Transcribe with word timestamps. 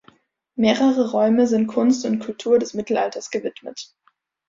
Mehrere 0.55 1.11
Räume 1.11 1.45
sind 1.45 1.67
Kunst 1.67 2.07
und 2.07 2.17
Kultur 2.17 2.57
des 2.57 2.73
Mittelalters 2.73 3.29
gewidmet. 3.29 3.93